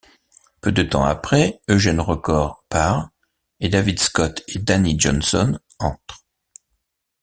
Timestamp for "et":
3.59-3.69, 4.47-4.57